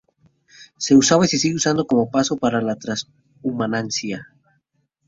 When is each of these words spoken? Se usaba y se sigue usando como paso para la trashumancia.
Se 0.77 0.95
usaba 0.95 1.25
y 1.25 1.27
se 1.27 1.37
sigue 1.37 1.53
usando 1.53 1.85
como 1.85 2.09
paso 2.09 2.35
para 2.35 2.59
la 2.59 2.75
trashumancia. 2.75 4.29